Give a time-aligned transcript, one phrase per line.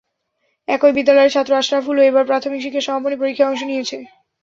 [0.67, 3.97] একই বিদ্যালয়ের ছাত্র আশরাফুলও এবার প্রাথমিক শিক্ষা সমাপনী পরীক্ষায় অংশ নিয়েছে।